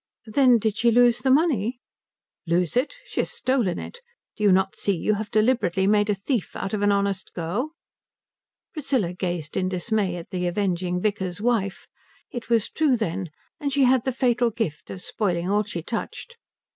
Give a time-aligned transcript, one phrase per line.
[0.25, 1.79] "Then she did lose the money?"
[2.47, 2.95] "Lose it?
[3.05, 3.99] She has stolen it.
[4.35, 7.73] Do you not see you have deliberately made a thief out of an honest girl?"
[8.73, 11.85] Priscilla gazed in dismay at the avenging vicar's wife.
[12.31, 13.29] It was true then,
[13.59, 16.35] and she had the fatal gift of spoiling all she touched.